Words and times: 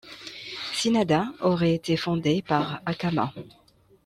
Synnada 0.73 1.31
aurait 1.41 1.75
été 1.75 1.95
fondée 1.95 2.41
par 2.41 2.81
Acamas. 2.87 3.33